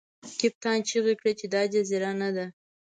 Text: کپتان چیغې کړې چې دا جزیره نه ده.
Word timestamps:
کپتان 0.39 0.77
چیغې 0.89 1.13
کړې 1.19 1.33
چې 1.39 1.45
دا 1.53 1.61
جزیره 1.73 2.11
نه 2.21 2.29
ده. 2.35 2.45